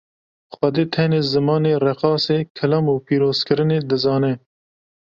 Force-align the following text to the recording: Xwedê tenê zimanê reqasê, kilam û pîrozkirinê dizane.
Xwedê 0.53 0.83
tenê 0.93 1.19
zimanê 1.31 1.73
reqasê, 1.87 2.37
kilam 2.57 2.85
û 2.93 2.95
pîrozkirinê 3.05 3.79
dizane. 3.91 4.33